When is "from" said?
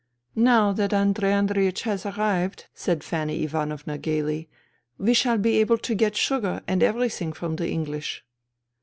7.33-7.57